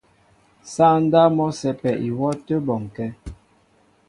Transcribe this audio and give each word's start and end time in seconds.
Sááŋ 0.71 0.95
ndáp 1.05 1.29
mɔ́ 1.37 1.47
a 1.53 1.57
sɛ́pɛ 1.59 1.89
ihwɔ́ 2.07 2.29
a 2.33 2.39
tə́ 2.45 2.59
bɔnkɛ́. 2.65 3.07